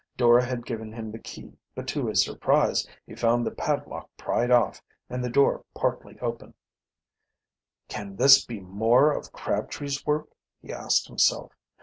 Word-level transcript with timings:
Dora 0.17 0.43
had 0.43 0.65
given 0.65 0.91
him 0.91 1.11
the 1.11 1.19
key, 1.19 1.59
but 1.75 1.87
to 1.89 2.07
his 2.07 2.25
surprise 2.25 2.87
he 3.05 3.13
found 3.13 3.45
the 3.45 3.51
padlock 3.51 4.09
pried 4.17 4.49
off 4.49 4.81
and 5.11 5.23
the 5.23 5.29
door 5.29 5.63
partly 5.75 6.17
open. 6.21 6.55
"Can 7.87 8.15
this 8.15 8.43
be 8.43 8.59
more 8.59 9.11
of 9.11 9.31
Crabtree's 9.31 10.03
work?" 10.03 10.29
he 10.59 10.73
asked 10.73 11.05
himself. 11.07 11.51